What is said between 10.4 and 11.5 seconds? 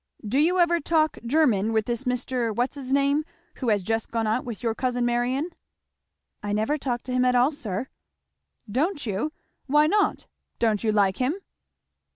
Don't you like him?"